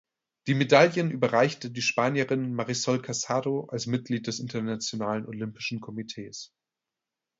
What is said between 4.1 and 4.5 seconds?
des